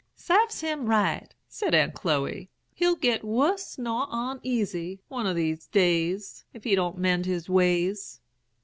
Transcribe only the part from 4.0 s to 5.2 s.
oneasy,